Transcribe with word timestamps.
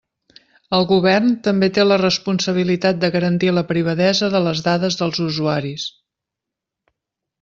El 0.77 0.85
govern 0.91 1.27
també 1.47 1.67
té 1.75 1.83
la 1.85 1.99
responsabilitat 2.03 3.03
de 3.03 3.11
garantir 3.17 3.53
la 3.59 3.65
privadesa 3.73 4.31
de 4.37 4.43
les 4.47 4.65
dades 4.69 4.99
dels 5.03 5.23
usuaris. 5.27 5.85